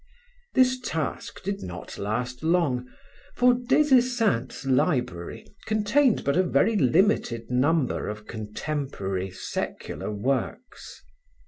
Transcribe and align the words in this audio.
This 0.55 0.79
task 0.79 1.43
did 1.43 1.61
not 1.61 1.99
last 1.99 2.41
long, 2.41 2.87
for 3.35 3.53
Des 3.53 3.95
Esseintes' 3.95 4.65
library 4.65 5.45
contained 5.67 6.23
but 6.23 6.35
a 6.35 6.41
very 6.41 6.75
limited 6.75 7.51
number 7.51 8.07
of 8.09 8.25
contemporary, 8.25 9.29
secular 9.29 10.11
works. 10.11 11.03